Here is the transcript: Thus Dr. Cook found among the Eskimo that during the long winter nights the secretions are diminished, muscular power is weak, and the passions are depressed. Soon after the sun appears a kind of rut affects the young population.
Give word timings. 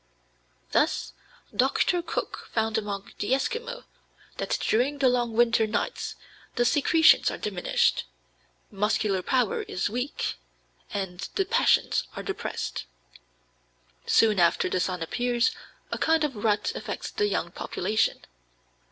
Thus 0.71 1.13
Dr. 1.55 2.01
Cook 2.01 2.49
found 2.51 2.75
among 2.75 3.11
the 3.19 3.33
Eskimo 3.33 3.83
that 4.37 4.57
during 4.59 4.97
the 4.97 5.07
long 5.07 5.33
winter 5.33 5.67
nights 5.67 6.15
the 6.55 6.65
secretions 6.65 7.29
are 7.29 7.37
diminished, 7.37 8.05
muscular 8.71 9.21
power 9.21 9.61
is 9.61 9.91
weak, 9.91 10.37
and 10.91 11.29
the 11.35 11.45
passions 11.45 12.05
are 12.15 12.23
depressed. 12.23 12.85
Soon 14.07 14.39
after 14.39 14.69
the 14.71 14.79
sun 14.79 15.03
appears 15.03 15.51
a 15.91 15.99
kind 15.99 16.23
of 16.23 16.35
rut 16.35 16.71
affects 16.73 17.11
the 17.11 17.27
young 17.27 17.51
population. 17.51 18.25